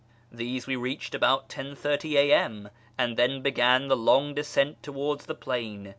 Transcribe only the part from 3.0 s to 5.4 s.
then began the long descent towards the